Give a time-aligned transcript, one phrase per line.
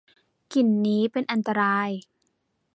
[0.53, 1.89] กลิ่นนี้เป็นอันตราย